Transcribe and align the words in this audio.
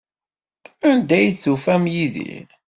Anda 0.89 1.13
ay 1.19 1.27
d-ufant 1.41 1.85
Yidir? 1.93 2.49